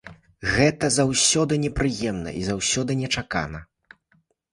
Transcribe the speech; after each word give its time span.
Гэта 0.53 0.87
заўсёды 0.93 1.53
непрыемна 1.65 2.33
і 2.39 2.41
заўсёды 2.47 2.91
нечакана. 3.03 3.59